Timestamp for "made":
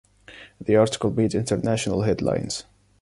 1.11-1.35